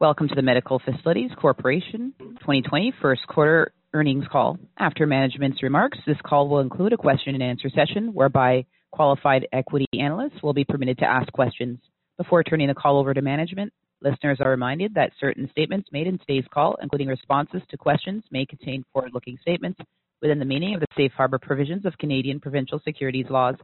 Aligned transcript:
Welcome 0.00 0.28
to 0.28 0.34
the 0.34 0.40
Medical 0.40 0.78
Facilities 0.78 1.30
Corporation 1.38 2.14
2020 2.18 2.94
first 3.02 3.20
quarter 3.26 3.70
earnings 3.92 4.24
call. 4.32 4.58
After 4.78 5.06
management's 5.06 5.62
remarks, 5.62 5.98
this 6.06 6.16
call 6.24 6.48
will 6.48 6.60
include 6.60 6.94
a 6.94 6.96
question 6.96 7.34
and 7.34 7.42
answer 7.42 7.68
session 7.68 8.14
whereby 8.14 8.64
qualified 8.92 9.46
equity 9.52 9.84
analysts 9.92 10.42
will 10.42 10.54
be 10.54 10.64
permitted 10.64 10.96
to 11.00 11.04
ask 11.04 11.30
questions. 11.34 11.80
Before 12.16 12.42
turning 12.42 12.68
the 12.68 12.74
call 12.74 12.98
over 12.98 13.12
to 13.12 13.20
management, 13.20 13.74
listeners 14.00 14.38
are 14.40 14.48
reminded 14.48 14.94
that 14.94 15.12
certain 15.20 15.50
statements 15.50 15.90
made 15.92 16.06
in 16.06 16.16
today's 16.18 16.48
call, 16.50 16.78
including 16.80 17.08
responses 17.08 17.60
to 17.68 17.76
questions, 17.76 18.24
may 18.30 18.46
contain 18.46 18.86
forward-looking 18.94 19.36
statements 19.42 19.78
within 20.22 20.38
the 20.38 20.46
meaning 20.46 20.72
of 20.72 20.80
the 20.80 20.86
safe 20.96 21.12
harbor 21.14 21.38
provisions 21.38 21.84
of 21.84 21.98
Canadian 21.98 22.40
provincial 22.40 22.80
securities 22.86 23.26
laws. 23.28 23.56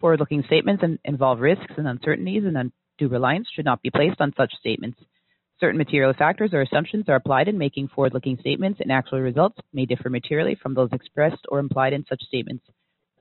Forward-looking 0.00 0.42
statements 0.48 0.82
involve 1.04 1.38
risks 1.38 1.74
and 1.76 1.86
uncertainties 1.86 2.42
and 2.44 2.56
undue 2.56 3.14
reliance 3.14 3.46
should 3.54 3.64
not 3.64 3.80
be 3.80 3.90
placed 3.90 4.20
on 4.20 4.34
such 4.36 4.52
statements. 4.58 4.98
Certain 5.64 5.78
material 5.78 6.12
factors 6.12 6.52
or 6.52 6.60
assumptions 6.60 7.08
are 7.08 7.14
applied 7.14 7.48
in 7.48 7.56
making 7.56 7.88
forward-looking 7.88 8.36
statements, 8.38 8.80
and 8.82 8.92
actual 8.92 9.20
results 9.20 9.56
may 9.72 9.86
differ 9.86 10.10
materially 10.10 10.58
from 10.62 10.74
those 10.74 10.90
expressed 10.92 11.40
or 11.48 11.58
implied 11.58 11.94
in 11.94 12.04
such 12.06 12.20
statements. 12.24 12.62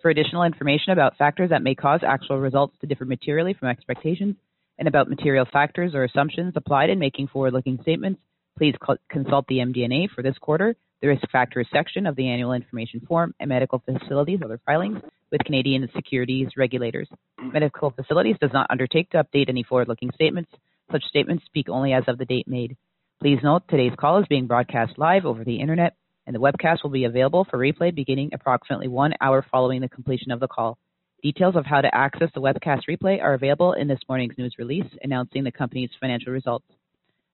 For 0.01 0.11
additional 0.11 0.43
information 0.43 0.91
about 0.91 1.15
factors 1.15 1.51
that 1.51 1.63
may 1.63 1.73
cause 1.73 2.01
actual 2.05 2.39
results 2.39 2.75
to 2.81 2.85
differ 2.85 3.05
materially 3.05 3.53
from 3.53 3.69
expectations 3.69 4.35
and 4.77 4.89
about 4.89 5.09
material 5.09 5.45
factors 5.53 5.95
or 5.95 6.03
assumptions 6.03 6.51
applied 6.57 6.89
in 6.89 6.99
making 6.99 7.29
forward-looking 7.29 7.79
statements, 7.81 8.19
please 8.57 8.75
consult 9.09 9.47
the 9.47 9.59
MD&A 9.59 10.09
for 10.13 10.21
this 10.21 10.37
quarter, 10.41 10.75
the 11.01 11.07
Risk 11.07 11.23
Factors 11.31 11.69
section 11.71 12.05
of 12.05 12.17
the 12.17 12.27
Annual 12.27 12.51
Information 12.51 12.99
Form, 13.07 13.33
and 13.39 13.47
Medical 13.47 13.81
Facilities' 13.85 14.41
other 14.43 14.59
filings 14.65 14.99
with 15.31 15.45
Canadian 15.45 15.89
securities 15.95 16.49
regulators. 16.57 17.07
Medical 17.41 17.91
Facilities 17.91 18.35
does 18.41 18.51
not 18.51 18.67
undertake 18.69 19.09
to 19.11 19.23
update 19.23 19.47
any 19.47 19.63
forward-looking 19.63 20.11
statements. 20.13 20.51
Such 20.91 21.03
statements 21.05 21.45
speak 21.45 21.69
only 21.69 21.93
as 21.93 22.03
of 22.07 22.17
the 22.17 22.25
date 22.25 22.47
made. 22.47 22.77
Please 23.21 23.39
note 23.41 23.63
today's 23.69 23.93
call 23.97 24.19
is 24.19 24.27
being 24.27 24.47
broadcast 24.47 24.97
live 24.97 25.25
over 25.25 25.43
the 25.43 25.59
internet, 25.59 25.95
and 26.27 26.35
the 26.35 26.39
webcast 26.39 26.83
will 26.83 26.89
be 26.89 27.05
available 27.05 27.45
for 27.49 27.57
replay 27.57 27.93
beginning 27.93 28.31
approximately 28.33 28.87
one 28.87 29.13
hour 29.21 29.45
following 29.51 29.81
the 29.81 29.89
completion 29.89 30.31
of 30.31 30.39
the 30.39 30.47
call. 30.47 30.77
Details 31.21 31.55
of 31.55 31.65
how 31.65 31.79
to 31.79 31.95
access 31.95 32.29
the 32.35 32.41
webcast 32.41 32.81
replay 32.89 33.21
are 33.21 33.33
available 33.33 33.73
in 33.73 33.87
this 33.87 33.99
morning's 34.09 34.37
news 34.37 34.55
release 34.59 34.85
announcing 35.03 35.43
the 35.43 35.51
company's 35.51 35.89
financial 35.99 36.33
results. 36.33 36.65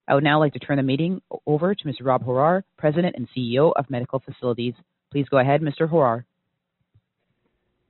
I 0.07 0.13
would 0.13 0.23
now 0.23 0.39
like 0.39 0.53
to 0.53 0.59
turn 0.59 0.77
the 0.77 0.83
meeting 0.83 1.21
over 1.45 1.73
to 1.73 1.85
Mr. 1.85 2.03
Rob 2.03 2.23
Horrar, 2.23 2.63
President 2.77 3.15
and 3.15 3.27
CEO 3.35 3.71
of 3.75 3.89
Medical 3.89 4.19
Facilities. 4.19 4.73
Please 5.11 5.27
go 5.29 5.39
ahead, 5.39 5.61
Mr. 5.61 5.89
Horrar. 5.89 6.23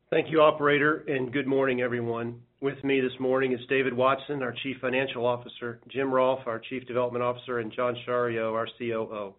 Thank 0.10 0.32
you, 0.32 0.42
operator, 0.42 1.04
and 1.08 1.32
good 1.32 1.48
morning, 1.48 1.82
everyone. 1.82 2.42
With 2.62 2.84
me 2.84 3.00
this 3.00 3.18
morning 3.22 3.54
is 3.54 3.62
David 3.70 3.94
Watson, 3.94 4.44
our 4.44 4.54
Chief 4.64 4.76
Financial 4.82 5.26
Officer, 5.26 5.80
Jim 5.88 6.14
Rolfe, 6.14 6.46
our 6.46 6.60
Chief 6.60 6.86
Development 6.86 7.24
Officer, 7.24 7.60
and 7.60 7.72
John 7.72 7.96
Schario, 8.06 8.54
our 8.54 8.68
COO. 8.78 9.34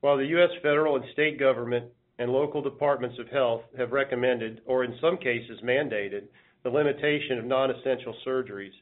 While 0.01 0.17
the 0.17 0.27
U.S. 0.27 0.51
federal 0.63 0.95
and 0.95 1.05
state 1.11 1.37
government 1.37 1.85
and 2.19 2.29
local 2.31 2.61
departments 2.61 3.17
of 3.17 3.29
health 3.29 3.61
have 3.77 3.91
recommended, 3.93 4.61
or 4.65 4.83
in 4.83 4.93
some 5.01 5.17
cases 5.17 5.59
mandated, 5.63 6.27
the 6.63 6.69
limitation 6.69 7.39
of 7.39 7.45
non-essential 7.45 8.13
surgeries, 8.27 8.73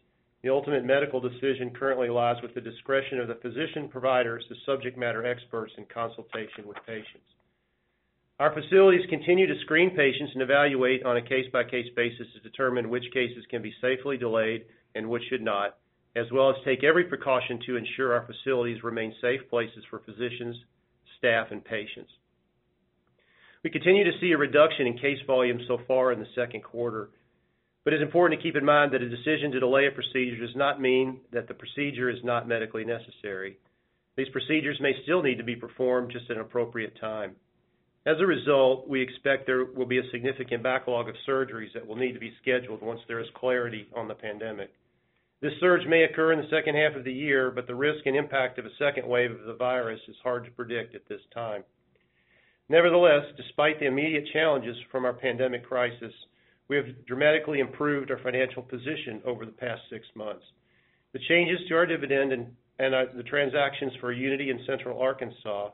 the 0.44 0.50
ultimate 0.50 0.84
medical 0.84 1.20
decision 1.20 1.72
currently 1.78 2.10
lies 2.10 2.42
with 2.42 2.54
the 2.56 2.62
discretion 2.62 3.20
of 3.20 3.28
the 3.28 3.40
physician 3.42 3.88
providers, 3.90 4.44
the 4.50 4.56
subject 4.66 4.98
matter 4.98 5.26
experts 5.26 5.74
in 5.78 5.86
consultation 5.86 6.66
with 6.66 6.78
patients. 6.86 7.26
Our 8.40 8.54
facilities 8.54 9.10
continue 9.10 9.48
to 9.48 9.60
screen 9.62 9.96
patients 9.96 10.32
and 10.34 10.44
evaluate 10.44 11.04
on 11.06 11.18
a 11.18 11.22
case-by-case 11.22 11.88
basis 11.96 12.28
to 12.34 12.40
determine 12.40 12.90
which 12.90 13.12
cases 13.14 13.46
can 13.50 13.62
be 13.62 13.74
safely 13.82 14.18
delayed 14.18 14.66
and 14.94 15.10
which 15.10 15.24
should 15.30 15.42
not, 15.42 15.78
as 16.16 16.26
well 16.32 16.50
as 16.50 16.56
take 16.64 16.84
every 16.84 17.04
precaution 17.04 17.60
to 17.66 17.78
ensure 17.78 18.14
our 18.14 18.28
facilities 18.28 18.84
remain 18.84 19.14
safe 19.22 19.42
places 19.50 19.84
for 19.90 20.00
physicians, 20.00 20.56
staff, 21.18 21.48
and 21.52 21.64
patients. 21.66 22.12
We 23.68 23.72
continue 23.72 24.06
to 24.06 24.18
see 24.22 24.32
a 24.32 24.38
reduction 24.38 24.88
in 24.88 24.98
case 24.98 25.20
volume 25.28 25.60
so 25.68 25.78
far 25.90 26.14
in 26.14 26.20
the 26.20 26.34
second 26.36 26.64
quarter, 26.64 27.10
but 27.84 27.92
it's 27.92 28.02
important 28.02 28.40
to 28.40 28.42
keep 28.48 28.56
in 28.56 28.64
mind 28.64 28.94
that 28.94 29.02
a 29.02 29.10
decision 29.10 29.52
to 29.52 29.60
delay 29.60 29.88
a 29.88 29.92
procedure 29.92 30.40
does 30.40 30.56
not 30.56 30.80
mean 30.80 31.20
that 31.34 31.50
the 31.50 31.54
procedure 31.54 32.10
is 32.10 32.24
not 32.24 32.48
medically 32.48 32.86
necessary. 32.86 33.58
These 34.16 34.30
procedures 34.30 34.80
may 34.80 34.94
still 35.04 35.22
need 35.22 35.38
to 35.40 35.44
be 35.44 35.58
performed, 35.58 36.14
just 36.14 36.30
at 36.30 36.38
an 36.38 36.44
appropriate 36.44 36.98
time. 37.02 37.36
As 38.06 38.16
a 38.22 38.26
result, 38.26 38.88
we 38.88 39.02
expect 39.02 39.46
there 39.46 39.66
will 39.66 39.86
be 39.86 40.00
a 40.00 40.12
significant 40.14 40.64
backlog 40.64 41.10
of 41.10 41.16
surgeries 41.28 41.74
that 41.74 41.86
will 41.86 41.98
need 41.98 42.14
to 42.14 42.22
be 42.22 42.32
scheduled 42.42 42.82
once 42.82 43.02
there 43.10 43.20
is 43.20 43.28
clarity 43.36 43.90
on 43.94 44.08
the 44.08 44.16
pandemic. 44.16 44.72
This 45.42 45.60
surge 45.60 45.86
may 45.86 46.06
occur 46.06 46.32
in 46.32 46.40
the 46.40 46.50
second 46.50 46.76
half 46.76 46.96
of 46.96 47.04
the 47.04 47.12
year, 47.12 47.52
but 47.52 47.68
the 47.68 47.76
risk 47.76 48.06
and 48.06 48.16
impact 48.16 48.60
of 48.60 48.66
a 48.66 48.76
second 48.80 49.06
wave 49.06 49.32
of 49.32 49.46
the 49.46 49.56
virus 49.56 50.00
is 50.08 50.16
hard 50.24 50.46
to 50.46 50.52
predict 50.52 50.96
at 50.96 51.06
this 51.10 51.20
time. 51.34 51.66
Nevertheless, 52.70 53.24
despite 53.38 53.80
the 53.80 53.86
immediate 53.86 54.26
challenges 54.34 54.76
from 54.92 55.06
our 55.06 55.14
pandemic 55.14 55.66
crisis, 55.66 56.14
we 56.68 56.76
have 56.76 57.06
dramatically 57.06 57.60
improved 57.60 58.12
our 58.12 58.20
financial 58.20 58.62
position 58.62 59.22
over 59.26 59.46
the 59.46 59.54
past 59.54 59.82
six 59.90 60.06
months. 60.16 60.44
The 61.14 61.20
changes 61.30 61.60
to 61.70 61.76
our 61.76 61.86
dividend 61.86 62.34
and 62.34 62.48
the 62.78 63.24
transactions 63.24 63.94
for 64.02 64.12
Unity 64.12 64.50
in 64.50 64.60
Central 64.68 65.00
Arkansas 65.02 65.70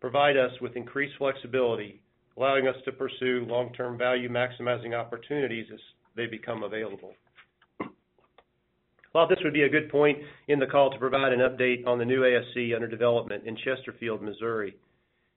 provide 0.00 0.36
us 0.36 0.52
with 0.60 0.76
increased 0.76 1.14
flexibility, 1.16 2.02
allowing 2.36 2.68
us 2.68 2.76
to 2.84 2.92
pursue 2.92 3.46
long-term 3.48 3.96
value-maximizing 3.96 4.94
opportunities 4.94 5.66
as 5.72 5.80
they 6.14 6.26
become 6.26 6.62
available. 6.62 7.14
Thought 9.14 9.30
this 9.30 9.38
would 9.44 9.54
be 9.54 9.62
a 9.62 9.68
good 9.68 9.90
point 9.90 10.18
in 10.48 10.58
the 10.58 10.66
call 10.66 10.90
to 10.90 10.98
provide 10.98 11.32
an 11.32 11.40
update 11.40 11.86
on 11.86 11.98
the 11.98 12.04
new 12.04 12.20
ASC 12.20 12.74
under 12.74 12.86
development 12.86 13.44
in 13.46 13.56
Chesterfield, 13.56 14.20
Missouri. 14.20 14.76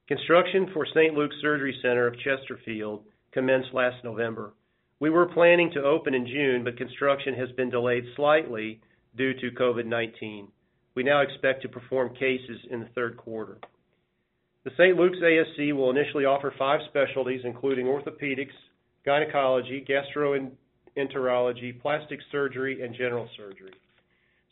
Construction 0.07 0.69
for 0.73 0.85
St. 0.85 1.15
Luke's 1.15 1.35
Surgery 1.41 1.77
Center 1.81 2.07
of 2.07 2.17
Chesterfield 2.19 3.03
commenced 3.33 3.73
last 3.73 4.01
November. 4.05 4.53
We 5.01 5.09
were 5.09 5.25
planning 5.25 5.69
to 5.73 5.83
open 5.83 6.13
in 6.13 6.25
June, 6.25 6.63
but 6.63 6.77
construction 6.77 7.33
has 7.35 7.51
been 7.51 7.69
delayed 7.69 8.05
slightly 8.15 8.79
due 9.17 9.33
to 9.33 9.51
COVID-19. 9.51 10.47
we 10.95 11.03
now 11.03 11.21
expect 11.21 11.61
to 11.61 11.69
perform 11.69 12.15
cases 12.15 12.57
in 12.71 12.79
the 12.79 12.89
third 12.95 13.17
quarter. 13.17 13.57
The 14.63 14.71
St. 14.77 14.95
Luke's 14.97 15.19
ASC 15.19 15.73
will 15.73 15.91
initially 15.91 16.25
offer 16.25 16.53
five 16.57 16.79
specialties, 16.89 17.41
including 17.43 17.85
orthopedics, 17.85 18.55
gynecology, 19.05 19.85
gastroenterology, 19.87 21.81
plastic 21.81 22.19
surgery, 22.31 22.81
and 22.81 22.95
general 22.95 23.29
surgery. 23.37 23.73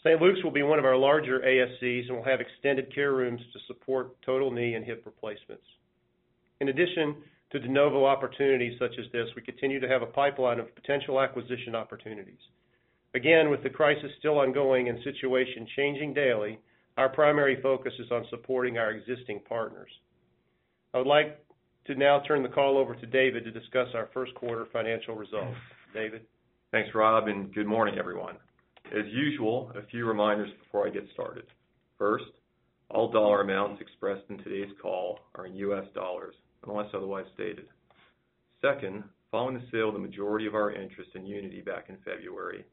St. 0.06 0.22
Luke's 0.22 0.44
will 0.44 0.52
be 0.52 0.62
one 0.62 0.78
of 0.78 0.86
our 0.86 0.96
larger 0.96 1.40
ASCs 1.40 2.08
and 2.08 2.18
will 2.18 2.24
have 2.24 2.40
extended 2.40 2.94
care 2.94 3.14
rooms 3.14 3.42
to 3.54 3.60
support 3.66 4.22
total 4.22 4.52
knee 4.52 4.76
and 4.76 4.86
hip 4.86 5.02
replacements. 5.04 5.66
In 6.62 6.70
addition 6.70 7.16
to 7.52 7.60
de 7.60 7.68
novo 7.68 8.06
opportunities 8.06 8.78
such 8.78 8.92
as 9.00 9.12
this, 9.12 9.28
we 9.36 9.42
continue 9.42 9.80
to 9.80 9.88
have 9.88 10.04
a 10.04 10.08
pipeline 10.08 10.60
of 10.60 10.74
potential 10.76 11.20
acquisition 11.20 11.74
opportunities. 11.74 12.40
Again, 13.16 13.50
with 13.50 13.64
the 13.64 13.70
crisis 13.70 14.12
still 14.20 14.38
ongoing 14.38 14.90
and 14.90 15.00
situation 15.04 15.68
changing 15.76 16.14
daily, 16.14 16.60
our 16.98 17.10
primary 17.10 17.60
focus 17.64 17.94
is 17.98 18.12
on 18.12 18.26
supporting 18.30 18.78
our 18.78 18.92
existing 18.92 19.40
partners. 19.50 19.90
I 20.94 21.00
would 21.00 21.08
like 21.08 21.44
to 21.88 21.96
now 21.96 22.22
turn 22.28 22.44
the 22.44 22.50
call 22.50 22.78
over 22.78 22.94
to 22.94 23.06
David 23.08 23.44
to 23.46 23.52
discuss 23.52 23.88
our 23.96 24.10
first 24.14 24.36
quarter 24.36 24.68
financial 24.72 25.16
results. 25.16 25.58
David? 25.96 26.22
Thanks, 26.72 26.90
Rob, 26.94 27.28
and 27.28 27.52
good 27.56 27.68
morning, 27.68 27.96
everyone. 27.98 28.36
As 28.94 29.06
usual, 29.12 29.72
a 29.76 29.86
few 29.88 30.06
reminders 30.06 30.52
before 30.64 30.88
I 30.88 30.92
get 30.92 31.08
started. 31.12 31.46
First, 31.98 32.26
all 32.90 33.12
dollar 33.12 33.42
amounts 33.42 33.82
expressed 33.82 34.24
in 34.30 34.38
today's 34.38 34.72
call 34.80 35.20
are 35.34 35.48
in 35.48 35.56
US 35.56 35.86
dollars, 35.96 36.36
unless 36.68 36.88
otherwise 36.94 37.26
stated. 37.34 37.66
Second, 38.62 39.04
following 39.32 39.56
the 39.56 39.66
sale 39.72 39.88
of 39.88 39.96
the 39.96 40.00
majority 40.00 40.46
of 40.46 40.54
our 40.54 40.72
interest 40.72 41.10
in 41.16 41.26
Unity 41.26 41.62
back 41.62 41.90
in 41.90 41.98
February, 42.06 42.64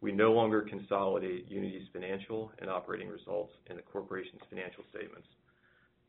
we 0.00 0.10
no 0.10 0.32
longer 0.32 0.62
consolidate 0.62 1.50
Unity's 1.50 1.86
financial 1.92 2.50
and 2.60 2.70
operating 2.70 3.08
results 3.08 3.52
in 3.68 3.76
the 3.76 3.82
corporation's 3.82 4.42
financial 4.48 4.84
statements. 4.90 5.28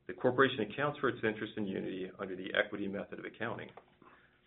The 0.08 0.14
corporation 0.14 0.62
accounts 0.62 1.00
for 1.00 1.10
its 1.10 1.20
interest 1.24 1.54
in 1.58 1.68
Unity 1.68 2.10
under 2.18 2.36
the 2.36 2.52
equity 2.58 2.88
method 2.88 3.20
of 3.20 3.26
accounting. 3.26 3.70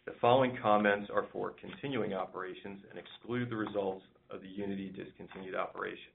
The 0.06 0.14
following 0.20 0.56
comments 0.60 1.10
are 1.14 1.26
for 1.32 1.54
continuing 1.60 2.14
operations 2.14 2.80
and 2.90 2.98
exclude 2.98 3.50
the 3.50 3.56
results 3.56 4.04
of 4.32 4.40
the 4.40 4.48
Unity 4.48 4.88
discontinued 4.88 5.54
operation. 5.54 6.12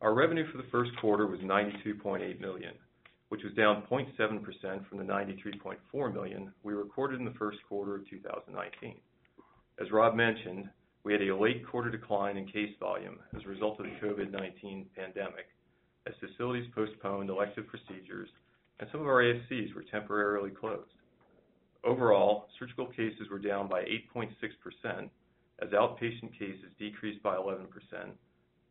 Our 0.00 0.14
revenue 0.14 0.50
for 0.52 0.58
the 0.58 0.68
first 0.70 0.92
quarter 1.00 1.26
was 1.26 1.40
92.8 1.40 2.40
million, 2.40 2.74
which 3.30 3.42
was 3.42 3.52
down 3.54 3.82
0.7% 3.90 4.88
from 4.88 4.98
the 4.98 5.04
93.4 5.04 6.14
million 6.14 6.52
we 6.62 6.72
recorded 6.72 7.18
in 7.18 7.24
the 7.24 7.38
first 7.38 7.58
quarter 7.68 7.96
of 7.96 8.08
2019. 8.08 8.94
As 9.80 9.90
Rob 9.90 10.14
mentioned, 10.14 10.68
we 11.04 11.12
had 11.12 11.22
a 11.22 11.36
late 11.36 11.66
quarter 11.66 11.90
decline 11.90 12.36
in 12.36 12.46
case 12.46 12.74
volume 12.78 13.18
as 13.36 13.42
a 13.44 13.48
result 13.48 13.80
of 13.80 13.86
the 13.86 14.06
COVID-19 14.06 14.86
pandemic, 14.94 15.46
as 16.06 16.14
facilities 16.20 16.68
postponed 16.74 17.30
elective 17.30 17.66
procedures 17.66 18.28
and 18.80 18.88
some 18.92 19.00
of 19.00 19.06
our 19.06 19.22
ASCs 19.22 19.74
were 19.74 19.84
temporarily 19.90 20.50
closed. 20.50 20.90
Overall, 21.84 22.46
surgical 22.58 22.86
cases 22.86 23.28
were 23.30 23.38
down 23.38 23.68
by 23.68 23.82
8.6%, 24.14 25.08
as 25.60 25.70
outpatient 25.70 26.32
cases 26.38 26.70
decreased 26.78 27.22
by 27.22 27.36
11%, 27.36 27.66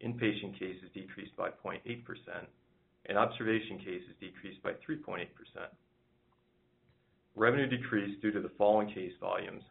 inpatient 0.05 0.53
cases 0.53 0.89
decreased 0.93 1.35
by 1.35 1.49
0.8%, 1.49 1.79
and 3.07 3.17
observation 3.17 3.77
cases 3.77 4.13
decreased 4.19 4.61
by 4.63 4.71
3.8%. 4.87 5.27
Revenue 7.35 7.67
decreased 7.67 8.21
due 8.21 8.31
to 8.31 8.41
the 8.41 8.51
fall 8.57 8.81
in 8.81 8.87
case 8.87 9.13
volumes 9.19 9.63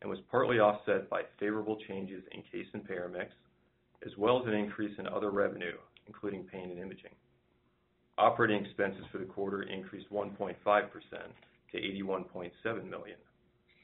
and 0.00 0.10
was 0.10 0.18
partly 0.30 0.58
offset 0.58 1.08
by 1.08 1.22
favorable 1.38 1.78
changes 1.88 2.22
in 2.32 2.42
case 2.50 2.66
and 2.74 2.86
payer 2.86 3.08
mix, 3.08 3.30
as 4.04 4.12
well 4.18 4.40
as 4.40 4.46
an 4.46 4.54
increase 4.54 4.98
in 4.98 5.06
other 5.06 5.30
revenue, 5.30 5.76
including 6.08 6.42
pain 6.44 6.70
and 6.70 6.80
imaging. 6.80 7.12
Operating 8.18 8.64
expenses 8.64 9.04
for 9.10 9.18
the 9.18 9.24
quarter 9.24 9.62
increased 9.62 10.10
1.5% 10.12 10.56
to 11.72 11.78
81.7 11.78 12.90
million. 12.90 13.16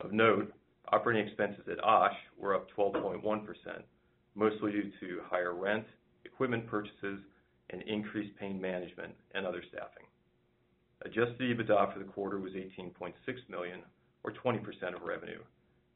Of 0.00 0.12
note, 0.12 0.52
operating 0.93 1.26
expenses 1.26 1.64
at 1.70 1.82
OSH 1.82 2.17
were 2.38 2.55
up 2.55 2.69
12.1%, 2.76 3.44
mostly 4.35 4.73
due 4.73 4.90
to 5.00 5.20
higher 5.25 5.55
rent, 5.55 5.85
equipment 6.25 6.67
purchases, 6.67 7.20
and 7.70 7.82
increased 7.82 8.37
pain 8.38 8.61
management 8.61 9.12
and 9.35 9.46
other 9.46 9.62
staffing. 9.69 10.05
Adjusted 11.02 11.40
EBITDA 11.40 11.93
for 11.93 11.99
the 11.99 12.05
quarter 12.05 12.38
was 12.38 12.52
18.6 12.52 13.12
million, 13.49 13.81
or 14.25 14.32
20% 14.32 14.61
of 14.94 15.02
revenue, 15.02 15.40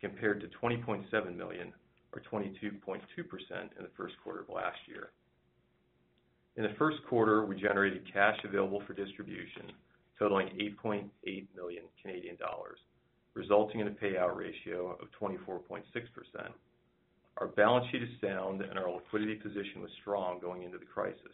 compared 0.00 0.40
to 0.40 0.48
20.7 0.62 1.36
million, 1.36 1.72
or 2.12 2.22
22.2% 2.30 2.72
in 2.80 3.82
the 3.82 3.90
first 3.96 4.14
quarter 4.22 4.40
of 4.40 4.48
last 4.48 4.78
year. 4.86 5.10
In 6.56 6.62
the 6.62 6.74
first 6.78 6.98
quarter, 7.08 7.46
we 7.46 7.56
generated 7.60 8.02
cash 8.12 8.38
available 8.44 8.82
for 8.86 8.92
distribution 8.92 9.72
totaling 10.18 10.48
8.8 10.84 11.08
million 11.56 11.82
Canadian 12.00 12.36
dollars, 12.36 12.78
resulting 13.34 13.80
in 13.80 13.88
a 13.88 13.90
payout 13.90 14.36
ratio 14.36 14.98
of 15.00 15.08
24.6%. 15.20 15.82
Our 17.38 17.46
balance 17.48 17.86
sheet 17.90 18.02
is 18.02 18.08
sound, 18.20 18.60
and 18.60 18.78
our 18.78 18.90
liquidity 18.90 19.36
position 19.36 19.80
was 19.80 19.90
strong 20.00 20.38
going 20.40 20.62
into 20.62 20.78
the 20.78 20.84
crisis. 20.84 21.32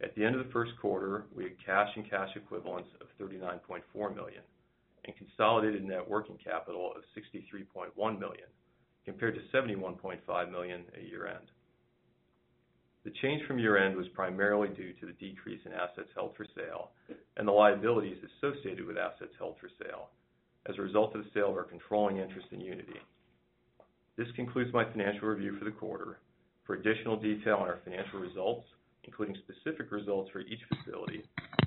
At 0.00 0.14
the 0.14 0.24
end 0.24 0.36
of 0.36 0.46
the 0.46 0.52
first 0.52 0.72
quarter, 0.80 1.24
we 1.34 1.44
had 1.44 1.64
cash 1.64 1.88
and 1.96 2.08
cash 2.08 2.30
equivalents 2.36 2.90
of 3.00 3.08
39.4 3.20 4.14
million 4.14 4.42
and 5.04 5.16
consolidated 5.16 5.84
net 5.84 6.08
working 6.08 6.38
capital 6.42 6.92
of 6.94 7.02
63.1 7.16 8.18
million, 8.18 8.46
compared 9.04 9.34
to 9.34 9.56
71.5 9.56 10.50
million 10.50 10.82
at 10.94 11.08
year-end. 11.08 11.50
The 13.04 13.12
change 13.22 13.46
from 13.46 13.58
year-end 13.58 13.96
was 13.96 14.06
primarily 14.08 14.68
due 14.68 14.92
to 14.92 15.06
the 15.06 15.12
decrease 15.12 15.60
in 15.64 15.72
assets 15.72 16.10
held 16.14 16.36
for 16.36 16.46
sale 16.54 16.90
and 17.36 17.48
the 17.48 17.52
liabilities 17.52 18.18
associated 18.36 18.84
with 18.84 18.98
assets 18.98 19.32
held 19.38 19.56
for 19.58 19.70
sale 19.82 20.10
as 20.68 20.76
a 20.78 20.82
result 20.82 21.14
of 21.14 21.24
the 21.24 21.30
sale 21.34 21.50
of 21.50 21.56
our 21.56 21.64
controlling 21.64 22.18
interest 22.18 22.46
in 22.52 22.60
Unity. 22.60 23.00
This 24.16 24.28
concludes 24.36 24.72
my 24.72 24.84
financial 24.84 25.28
review 25.28 25.56
for 25.58 25.64
the 25.64 25.70
quarter. 25.70 26.18
For 26.66 26.74
additional 26.74 27.16
detail 27.16 27.54
on 27.54 27.68
our 27.68 27.78
financial 27.84 28.18
results, 28.18 28.66
including 29.04 29.36
specific 29.36 29.90
results 29.90 30.30
for 30.32 30.40
each 30.40 30.60
facility, 30.68 31.22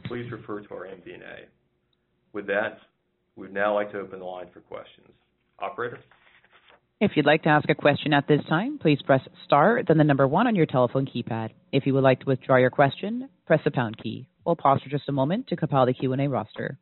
please 0.05 0.31
refer 0.31 0.61
to 0.61 0.73
our 0.73 0.85
MD&A. 0.85 1.47
With 2.33 2.45
that, 2.47 2.77
we'd 3.35 3.53
now 3.53 3.73
like 3.73 3.91
to 3.93 3.99
open 3.99 4.19
the 4.19 4.25
line 4.25 4.47
for 4.53 4.59
questions. 4.59 5.07
Operator? 5.59 5.99
If 6.99 7.11
you'd 7.15 7.25
like 7.25 7.41
to 7.43 7.49
ask 7.49 7.67
a 7.67 7.73
question 7.73 8.13
at 8.13 8.27
this 8.27 8.41
time, 8.47 8.77
please 8.79 8.99
press 9.03 9.21
star, 9.45 9.81
then 9.87 9.97
the 9.97 10.03
number 10.03 10.27
one 10.27 10.45
on 10.45 10.55
your 10.55 10.67
telephone 10.67 11.07
keypad. 11.07 11.49
If 11.71 11.87
you 11.87 11.95
would 11.95 12.03
like 12.03 12.19
to 12.19 12.27
withdraw 12.27 12.57
your 12.57 12.69
question, 12.69 13.27
press 13.47 13.61
the 13.63 13.71
pound 13.71 13.97
key. 13.97 14.27
We'll 14.45 14.55
pause 14.55 14.81
for 14.83 14.89
just 14.89 15.09
a 15.09 15.11
moment 15.11 15.47
to 15.47 15.55
compile 15.55 15.87
the 15.87 15.93
Q&A 15.93 16.27
roster. 16.27 16.77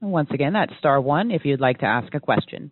Once 0.00 0.30
again, 0.32 0.52
that's 0.52 0.72
star 0.78 1.00
one 1.00 1.30
if 1.30 1.44
you'd 1.44 1.60
like 1.60 1.78
to 1.78 1.86
ask 1.86 2.14
a 2.14 2.20
question. 2.20 2.70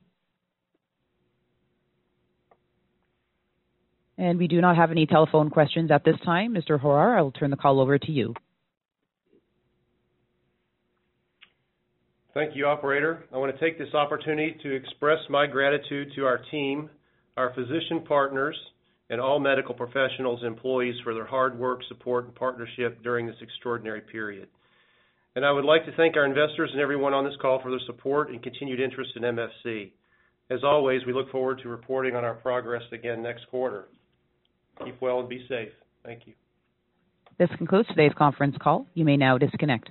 And 4.19 4.39
we 4.39 4.49
do 4.49 4.61
not 4.61 4.77
have 4.77 4.91
any 4.91 5.07
telephone 5.07 5.51
questions 5.51 5.91
at 5.91 6.05
this 6.05 6.17
time. 6.25 6.55
Mr. 6.55 6.81
Horrar, 6.81 7.19
I 7.19 7.23
will 7.23 7.33
turn 7.33 7.51
the 7.51 7.57
call 7.57 7.81
over 7.81 7.99
to 7.99 8.13
you. 8.13 8.35
Thank 12.33 12.55
you, 12.55 12.67
operator. 12.67 13.25
I 13.33 13.39
want 13.39 13.55
to 13.55 13.61
take 13.61 13.79
this 13.79 13.95
opportunity 13.95 14.57
to 14.63 14.75
express 14.75 15.19
my 15.31 15.47
gratitude 15.47 16.09
to 16.17 16.27
our 16.27 16.41
team, 16.51 16.91
our 17.37 17.53
physician 17.55 18.05
partners, 18.07 18.57
and 19.09 19.21
all 19.21 19.39
medical 19.39 19.75
professionals 19.75 20.43
employees 20.45 20.97
for 21.03 21.15
their 21.15 21.27
hard 21.27 21.59
work, 21.59 21.81
support, 21.89 22.27
and 22.27 22.35
partnership 22.35 23.03
during 23.03 23.27
this 23.27 23.37
extraordinary 23.41 24.01
period. 24.01 24.49
I 25.45 25.53
would 25.53 25.65
like 25.65 25.85
to 25.87 25.93
thank 25.97 26.17
our 26.17 26.25
investors 26.25 26.71
and 26.73 26.81
everyone 26.81 27.13
on 27.13 27.25
this 27.25 27.35
call 27.41 27.61
for 27.61 27.71
their 27.71 27.81
support 27.87 28.31
and 28.31 28.43
continued 28.43 28.81
interest 28.81 29.11
in 29.17 29.23
MFC. 29.23 29.93
As 30.51 30.61
always, 30.65 31.05
we 31.07 31.13
look 31.13 31.31
forward 31.31 31.61
to 31.63 31.69
reporting 31.69 32.17
on 32.17 32.25
our 32.25 32.35
progress 32.35 32.83
again 32.93 33.23
next 33.23 33.47
quarter. 33.49 33.89
Keep 34.85 35.01
well 35.01 35.21
and 35.21 35.29
be 35.29 35.45
safe. 35.49 35.71
Thank 36.05 36.27
you. 36.27 36.35
This 37.39 37.51
concludes 37.59 37.89
today's 37.89 38.13
conference 38.17 38.57
call. 38.61 38.87
You 38.95 39.05
may 39.05 39.17
now 39.17 39.37
disconnect. 39.37 39.91